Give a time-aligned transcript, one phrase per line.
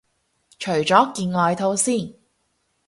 [0.57, 2.15] 除咗件外套先